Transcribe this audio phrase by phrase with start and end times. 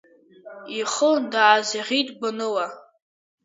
[0.79, 2.67] Ихы даазаӷьит гәаныла.